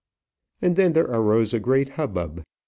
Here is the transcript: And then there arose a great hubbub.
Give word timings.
And 0.63 0.77
then 0.77 0.93
there 0.93 1.05
arose 1.05 1.53
a 1.53 1.59
great 1.59 1.89
hubbub. 1.89 2.41